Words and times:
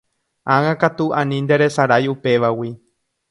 Ág̃akatu 0.55 1.05
ani 1.19 1.37
nderesarái 1.43 2.09
upévagui 2.13 2.71